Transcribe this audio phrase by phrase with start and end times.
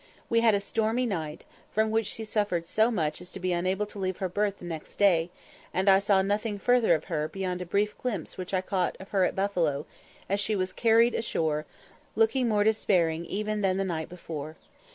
[0.31, 3.85] We had a stormy night, from which she suffered so much as to be unable
[3.85, 5.29] to leave her berth the next day,
[5.75, 9.09] and I saw nothing further of her beyond a brief glimpse which I caught of
[9.09, 9.85] her at Buffalo,
[10.27, 11.67] as she was carried ashore,
[12.15, 14.55] looking more despairing even than the night before.